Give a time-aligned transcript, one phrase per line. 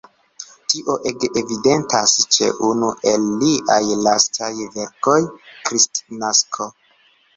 [0.71, 5.19] Tio ege evidentas ĉe unu el liaj lastaj verkoj,
[5.69, 6.73] "Kristnasko".